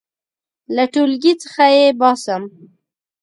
[0.75, 2.41] •له ټولګي څخه یې باسم.